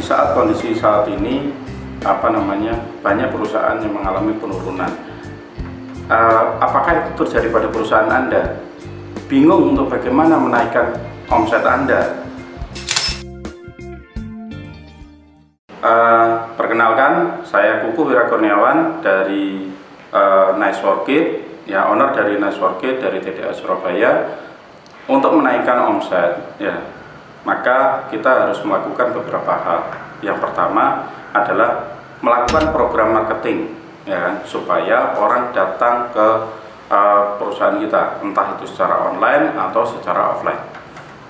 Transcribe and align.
di 0.00 0.08
saat 0.08 0.32
kondisi 0.32 0.72
saat 0.72 1.04
ini 1.12 1.52
apa 2.00 2.32
namanya 2.32 2.72
banyak 3.04 3.28
perusahaan 3.28 3.76
yang 3.84 3.92
mengalami 3.92 4.32
penurunan. 4.40 4.88
Uh, 6.08 6.56
apakah 6.56 7.04
itu 7.04 7.20
terjadi 7.20 7.52
pada 7.52 7.68
perusahaan 7.68 8.08
Anda? 8.08 8.64
Bingung 9.28 9.76
untuk 9.76 9.92
bagaimana 9.92 10.40
menaikkan 10.40 10.96
omset 11.28 11.60
Anda? 11.68 12.24
Uh, 15.84 16.48
perkenalkan, 16.56 17.44
saya 17.44 17.84
Kuku 17.84 18.08
Wirakurniawan 18.08 19.04
dari 19.04 19.68
uh, 20.16 20.56
Nice 20.56 20.80
Workit, 20.80 21.44
ya 21.68 21.92
owner 21.92 22.16
dari 22.16 22.40
Nice 22.40 22.56
Workit 22.56 23.04
dari 23.04 23.20
TDA 23.20 23.52
Surabaya. 23.52 24.32
Untuk 25.12 25.36
menaikkan 25.36 25.92
omset, 25.92 26.56
ya 26.56 26.99
maka 27.44 28.08
kita 28.12 28.46
harus 28.46 28.60
melakukan 28.64 29.16
beberapa 29.16 29.52
hal. 29.52 29.80
Yang 30.20 30.38
pertama 30.44 31.08
adalah 31.32 31.96
melakukan 32.20 32.74
program 32.76 33.16
marketing, 33.16 33.72
ya 34.04 34.20
kan, 34.20 34.34
supaya 34.44 35.16
orang 35.16 35.56
datang 35.56 36.12
ke 36.12 36.28
uh, 36.92 37.40
perusahaan 37.40 37.80
kita, 37.80 38.20
entah 38.20 38.46
itu 38.58 38.68
secara 38.68 39.08
online 39.08 39.56
atau 39.56 39.82
secara 39.88 40.36
offline. 40.36 40.60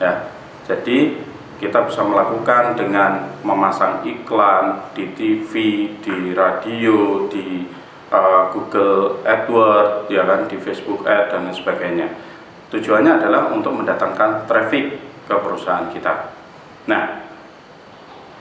Ya, 0.03 0.27
jadi 0.67 1.23
kita 1.63 1.87
bisa 1.87 2.01
melakukan 2.03 2.75
dengan 2.75 3.37
memasang 3.45 4.03
iklan 4.03 4.91
di 4.97 5.13
TV, 5.13 5.53
di 6.01 6.33
radio, 6.33 7.29
di 7.29 7.69
uh, 8.11 8.51
Google 8.51 9.23
AdWords, 9.23 10.11
ya 10.11 10.27
kan, 10.27 10.49
di 10.51 10.57
Facebook 10.59 11.07
Ad 11.07 11.31
dan 11.31 11.53
sebagainya. 11.55 12.09
Tujuannya 12.73 13.21
adalah 13.21 13.51
untuk 13.53 13.77
mendatangkan 13.77 14.49
traffic 14.49 15.10
ke 15.31 15.37
perusahaan 15.39 15.87
kita. 15.95 16.35
Nah, 16.91 17.23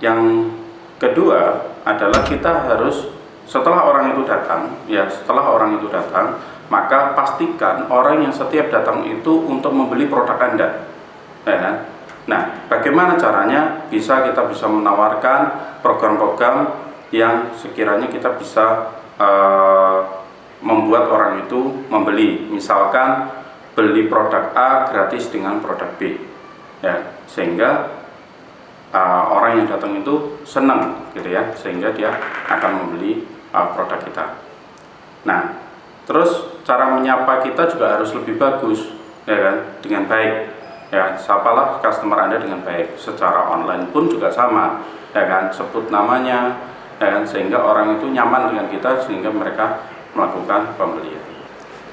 yang 0.01 0.49
kedua 0.97 1.69
adalah 1.85 2.25
kita 2.25 2.65
harus 2.65 3.13
setelah 3.45 3.85
orang 3.85 4.17
itu 4.17 4.25
datang, 4.25 4.73
ya 4.89 5.05
setelah 5.05 5.53
orang 5.53 5.77
itu 5.77 5.85
datang, 5.93 6.41
maka 6.73 7.13
pastikan 7.13 7.85
orang 7.93 8.25
yang 8.25 8.33
setiap 8.33 8.73
datang 8.73 9.05
itu 9.05 9.45
untuk 9.45 9.69
membeli 9.69 10.09
produk 10.09 10.37
Anda. 10.41 10.89
Ya 11.45 11.57
kan? 11.61 11.75
Nah, 12.29 12.41
bagaimana 12.69 13.17
caranya? 13.17 13.89
Bisa 13.89 14.25
kita 14.25 14.49
bisa 14.49 14.65
menawarkan 14.69 15.41
program-program 15.81 16.89
yang 17.09 17.57
sekiranya 17.57 18.05
kita 18.05 18.37
bisa 18.37 18.93
uh, 19.17 20.25
membuat 20.61 21.09
orang 21.09 21.41
itu 21.41 21.89
membeli. 21.89 22.45
Misalkan 22.53 23.33
beli 23.73 24.05
produk 24.05 24.53
A 24.53 24.93
gratis 24.93 25.33
dengan 25.33 25.57
produk 25.57 25.89
B 25.97 26.29
ya 26.79 26.95
sehingga 27.27 27.99
uh, 28.95 29.23
orang 29.35 29.63
yang 29.63 29.67
datang 29.67 29.99
itu 29.99 30.39
senang 30.47 31.11
gitu 31.13 31.29
ya 31.29 31.53
sehingga 31.55 31.91
dia 31.93 32.15
akan 32.47 32.71
membeli 32.85 33.25
uh, 33.51 33.73
produk 33.75 33.99
kita. 34.03 34.25
Nah 35.27 35.59
terus 36.09 36.61
cara 36.65 36.89
menyapa 36.97 37.45
kita 37.45 37.69
juga 37.69 37.99
harus 37.99 38.09
lebih 38.17 38.39
bagus 38.39 38.89
ya 39.29 39.37
kan 39.37 39.55
dengan 39.83 40.03
baik. 40.09 40.35
Ya 40.89 41.13
sapalah 41.21 41.77
customer 41.85 42.17
anda 42.17 42.41
dengan 42.41 42.65
baik. 42.65 42.97
Secara 42.97 43.45
online 43.53 43.93
pun 43.93 44.09
juga 44.09 44.33
sama 44.33 44.81
ya 45.13 45.25
kan 45.29 45.53
sebut 45.53 45.93
namanya 45.93 46.57
ya 46.97 47.13
kan 47.13 47.23
sehingga 47.23 47.61
orang 47.61 48.01
itu 48.01 48.09
nyaman 48.09 48.49
dengan 48.53 48.65
kita 48.73 49.05
sehingga 49.05 49.29
mereka 49.29 49.85
melakukan 50.17 50.73
pembelian. 50.75 51.21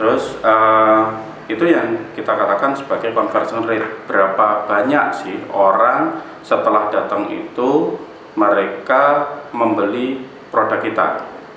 Terus 0.01 0.41
uh, 0.45 1.13
itu 1.47 1.63
yang 1.63 2.11
kita 2.19 2.35
katakan 2.35 2.75
sebagai 2.75 3.15
conversion 3.15 3.63
rate. 3.63 4.07
Berapa 4.11 4.67
banyak 4.67 5.07
sih 5.15 5.37
orang 5.55 6.19
setelah 6.43 6.91
datang 6.91 7.31
itu 7.31 7.95
mereka 8.35 9.31
membeli 9.55 10.27
produk 10.51 10.83
kita 10.83 11.09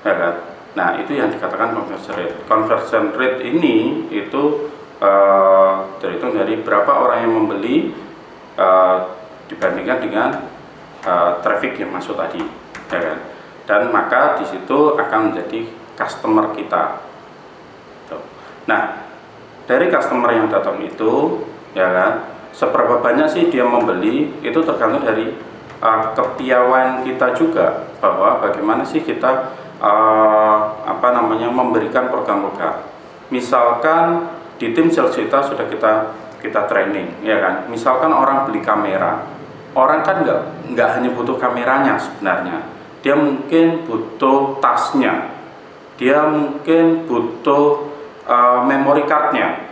ya 0.05 0.13
kan? 0.13 0.33
Nah 0.77 0.89
itu 1.01 1.17
yang 1.17 1.33
dikatakan 1.33 1.73
conversion 1.73 2.13
rate. 2.13 2.37
Conversion 2.45 3.17
rate 3.17 3.41
ini 3.41 4.05
itu 4.14 4.69
uh, 5.02 5.97
terhitung 5.97 6.37
dari 6.37 6.61
berapa 6.61 6.89
orang 6.93 7.25
yang 7.25 7.33
membeli 7.33 7.89
uh, 8.61 9.17
dibandingkan 9.49 9.97
dengan 10.05 10.30
uh, 11.02 11.41
traffic 11.41 11.81
yang 11.81 11.89
masuk 11.89 12.14
tadi 12.14 12.45
ya 12.93 12.99
kan? 13.02 13.17
Dan 13.65 13.81
maka 13.89 14.37
di 14.37 14.45
situ 14.45 14.93
akan 14.97 15.33
menjadi 15.33 15.65
customer 15.97 16.53
kita. 16.53 17.09
Nah 18.69 18.98
dari 19.69 19.85
customer 19.93 20.33
yang 20.33 20.49
datang 20.49 20.81
itu 20.81 21.45
ya 21.77 21.85
kan 21.93 22.11
seberapa 22.49 23.05
banyak 23.05 23.30
sih 23.30 23.53
dia 23.53 23.61
membeli 23.61 24.33
itu 24.41 24.59
tergantung 24.65 25.05
dari 25.05 25.30
uh, 25.77 26.09
kepiawaian 26.17 27.05
kita 27.05 27.37
juga 27.37 27.85
bahwa 28.02 28.41
bagaimana 28.41 28.81
sih 28.81 29.05
kita 29.05 29.53
uh, 29.77 30.58
apa 30.89 31.08
namanya 31.13 31.53
memberikan 31.53 32.09
program-program. 32.09 32.81
Misalkan 33.29 34.33
di 34.58 34.73
tim 34.73 34.89
sales 34.89 35.13
kita 35.13 35.45
sudah 35.45 35.69
kita 35.69 36.17
kita 36.41 36.65
training 36.65 37.21
ya 37.21 37.37
kan. 37.37 37.69
Misalkan 37.69 38.09
orang 38.09 38.49
beli 38.49 38.65
kamera 38.65 39.21
orang 39.77 40.02
kan 40.02 40.25
nggak 40.25 40.39
nggak 40.73 40.89
hanya 40.97 41.09
butuh 41.13 41.37
kameranya 41.37 42.02
sebenarnya. 42.02 42.65
Dia 43.05 43.13
mungkin 43.13 43.85
butuh 43.85 44.58
tasnya. 44.58 45.29
Dia 46.02 46.25
mungkin 46.25 47.05
butuh 47.05 47.89
uh, 48.29 48.61
memory 48.63 49.09
cardnya. 49.09 49.65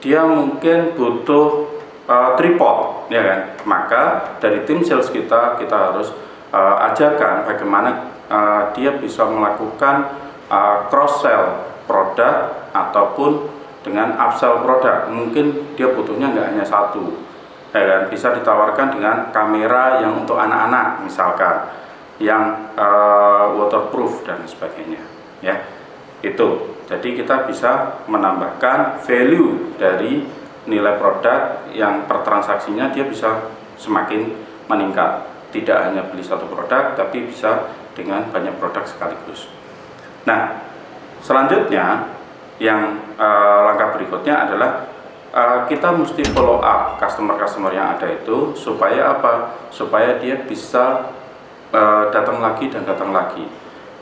Dia 0.00 0.24
mungkin 0.24 0.96
butuh 0.96 1.68
uh, 2.08 2.30
tripod 2.40 3.08
ya 3.12 3.20
kan? 3.20 3.40
Maka 3.68 4.02
dari 4.40 4.64
tim 4.64 4.80
sales 4.80 5.12
kita 5.12 5.60
kita 5.60 5.92
harus 5.92 6.10
uh, 6.50 6.88
ajarkan 6.92 7.44
bagaimana 7.44 7.90
uh, 8.32 8.62
dia 8.72 8.96
bisa 8.96 9.28
melakukan 9.28 10.16
uh, 10.48 10.88
cross 10.88 11.20
sell 11.20 11.76
produk 11.84 12.68
ataupun 12.72 13.52
dengan 13.84 14.16
upsell 14.16 14.64
produk. 14.64 15.12
Mungkin 15.12 15.76
dia 15.76 15.92
butuhnya 15.92 16.32
nggak 16.32 16.48
hanya 16.56 16.64
satu 16.64 17.12
ya 17.76 17.84
kan? 17.84 18.02
Bisa 18.08 18.32
ditawarkan 18.32 18.96
dengan 18.96 19.16
kamera 19.32 20.00
yang 20.00 20.24
untuk 20.24 20.40
anak-anak 20.40 21.04
misalkan 21.04 21.68
yang 22.22 22.70
uh, 22.78 23.50
waterproof 23.58 24.24
dan 24.24 24.40
sebagainya 24.48 25.02
ya. 25.44 25.60
Itu 26.24 26.73
jadi 26.84 27.08
kita 27.16 27.48
bisa 27.48 28.04
menambahkan 28.04 29.00
value 29.08 29.72
dari 29.80 30.20
nilai 30.68 30.96
produk 31.00 31.68
yang 31.72 32.04
per 32.04 32.20
transaksinya 32.24 32.92
dia 32.92 33.08
bisa 33.08 33.48
semakin 33.80 34.32
meningkat. 34.68 35.32
Tidak 35.52 35.78
hanya 35.86 36.02
beli 36.10 36.20
satu 36.20 36.50
produk 36.50 36.98
tapi 36.98 37.30
bisa 37.30 37.72
dengan 37.94 38.26
banyak 38.28 38.58
produk 38.58 38.84
sekaligus. 38.84 39.48
Nah 40.28 40.60
selanjutnya 41.24 42.10
yang 42.60 43.00
uh, 43.16 43.70
langkah 43.70 43.96
berikutnya 43.96 44.44
adalah 44.44 44.84
uh, 45.32 45.64
kita 45.70 45.88
mesti 45.94 46.26
follow 46.36 46.60
up 46.60 47.00
customer-customer 47.00 47.72
yang 47.72 47.96
ada 47.96 48.12
itu 48.12 48.52
supaya 48.58 49.14
apa? 49.14 49.56
Supaya 49.72 50.20
dia 50.20 50.42
bisa 50.42 51.16
uh, 51.72 52.12
datang 52.12 52.44
lagi 52.44 52.68
dan 52.68 52.84
datang 52.84 53.14
lagi. 53.14 53.48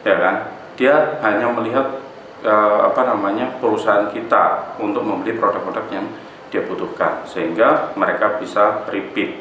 Ya 0.02 0.18
kan? 0.18 0.36
Dia 0.74 1.20
hanya 1.20 1.52
melihat 1.52 2.01
eh, 2.42 2.78
apa 2.82 3.02
namanya 3.06 3.58
perusahaan 3.58 4.10
kita 4.10 4.76
untuk 4.82 5.02
membeli 5.06 5.38
produk-produk 5.38 5.86
yang 5.90 6.06
dia 6.52 6.62
butuhkan 6.68 7.24
sehingga 7.24 7.96
mereka 7.96 8.36
bisa 8.36 8.84
repeat. 8.92 9.40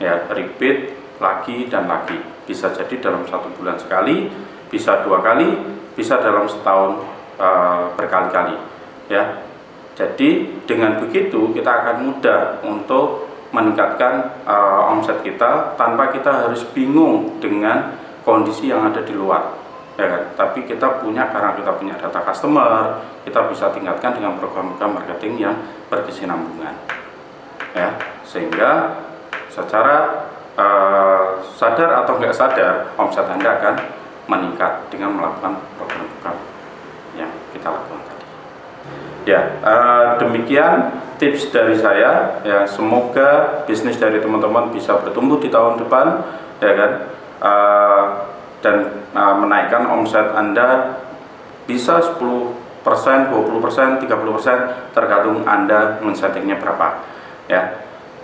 Ya 0.00 0.26
repeat 0.32 0.96
lagi 1.20 1.68
dan 1.68 1.86
lagi. 1.86 2.16
Bisa 2.48 2.72
jadi 2.72 2.98
dalam 2.98 3.28
satu 3.28 3.52
bulan 3.54 3.78
sekali 3.78 4.30
bisa 4.72 5.04
dua 5.04 5.20
kali 5.20 5.52
bisa 5.92 6.16
dalam 6.18 6.48
setahun 6.48 7.04
eh, 7.36 7.84
berkali-kali. 7.98 8.56
Ya 9.12 9.44
jadi 9.92 10.48
dengan 10.64 10.98
begitu 11.04 11.52
kita 11.52 11.68
akan 11.68 11.96
mudah 12.08 12.64
untuk 12.64 13.28
meningkatkan 13.52 14.42
uh, 14.48 14.88
omset 14.96 15.20
kita 15.20 15.76
tanpa 15.76 16.08
kita 16.08 16.48
harus 16.48 16.64
bingung 16.72 17.36
dengan 17.36 17.92
kondisi 18.24 18.72
yang 18.72 18.88
ada 18.88 19.04
di 19.04 19.12
luar 19.12 19.61
ya 20.00 20.06
kan? 20.08 20.22
Tapi 20.36 20.64
kita 20.64 21.04
punya 21.04 21.28
karena 21.28 21.52
kita 21.52 21.72
punya 21.76 21.94
data 22.00 22.20
customer, 22.24 23.04
kita 23.28 23.48
bisa 23.52 23.68
tingkatkan 23.72 24.16
dengan 24.16 24.40
program-program 24.40 25.02
marketing 25.02 25.36
yang 25.36 25.56
berkesinambungan, 25.92 26.74
ya 27.76 27.96
sehingga 28.24 29.00
secara 29.52 30.28
uh, 30.56 31.44
sadar 31.44 32.04
atau 32.04 32.16
nggak 32.16 32.32
sadar 32.32 32.96
omset 32.96 33.28
anda 33.28 33.60
akan 33.60 33.74
meningkat 34.32 34.88
dengan 34.88 35.20
melakukan 35.20 35.60
program-program 35.76 36.36
yang 37.18 37.28
kita 37.52 37.68
lakukan 37.68 38.00
tadi. 38.08 38.26
Ya 39.28 39.60
uh, 39.60 40.16
demikian 40.16 41.04
tips 41.20 41.52
dari 41.52 41.76
saya. 41.76 42.40
Ya 42.42 42.64
semoga 42.64 43.62
bisnis 43.68 44.00
dari 44.00 44.18
teman-teman 44.24 44.72
bisa 44.72 44.96
bertumbuh 44.96 45.38
di 45.38 45.52
tahun 45.52 45.84
depan, 45.84 46.06
ya 46.64 46.72
kan. 46.72 46.92
Uh, 47.42 48.31
dan 48.62 49.04
uh, 49.12 49.36
menaikkan 49.36 49.84
omset 49.90 50.32
Anda 50.32 50.96
bisa 51.66 52.00
10%, 52.00 52.82
20%, 52.86 53.34
30% 54.06 54.06
tergantung 54.96 55.44
Anda 55.44 55.98
men-settingnya 56.00 56.62
berapa. 56.62 57.02
Ya. 57.50 57.82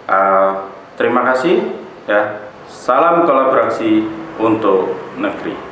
Uh, 0.08 0.72
terima 0.96 1.26
kasih 1.34 1.74
ya. 2.08 2.48
Salam 2.70 3.28
kolaborasi 3.28 4.06
untuk 4.38 4.96
negeri. 5.18 5.67